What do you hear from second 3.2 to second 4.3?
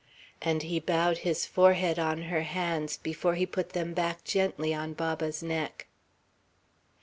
he put them back